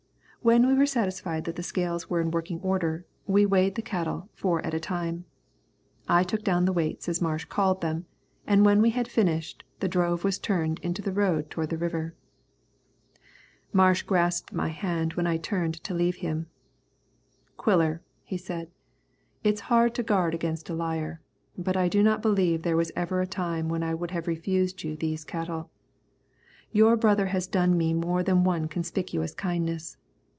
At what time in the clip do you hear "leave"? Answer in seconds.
15.93-16.15